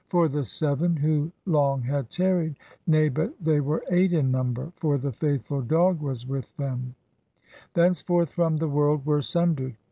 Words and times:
For 0.09 0.27
the 0.27 0.45
seven, 0.45 0.95
who 0.95 1.31
long 1.45 1.83
had 1.83 2.09
tarried,— 2.09 2.57
Nay, 2.87 3.07
but 3.09 3.35
they 3.39 3.59
were 3.61 3.83
eight 3.91 4.13
in 4.13 4.31
number. 4.31 4.71
For 4.77 4.97
the 4.97 5.11
faithful 5.11 5.61
dog 5.61 5.99
was 6.01 6.25
with 6.25 6.57
them,— 6.57 6.95
Thenceforth 7.75 8.31
from 8.31 8.57
the 8.57 8.67
world 8.67 9.05
were 9.05 9.21
sundered. 9.21 9.75